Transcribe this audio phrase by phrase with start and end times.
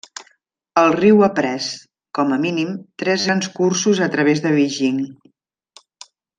[0.83, 1.67] El riu ha pres,
[2.21, 5.01] com a mínim, tres grans cursos a través de Beijing.